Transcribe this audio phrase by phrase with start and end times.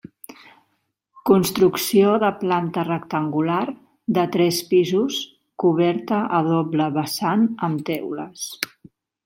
[1.29, 3.59] Construcció de planta rectangular,
[4.17, 5.21] de tres pisos,
[5.67, 8.51] coberta a doble vessant amb teules.